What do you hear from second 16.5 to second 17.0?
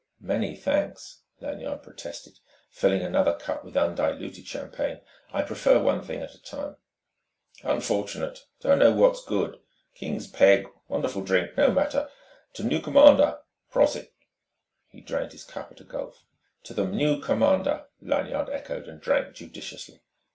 "To the